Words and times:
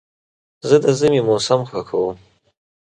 زه 0.67 0.75
د 0.83 0.85
ژمي 0.99 1.21
موسم 1.27 1.61
خوښوم. 1.69 2.17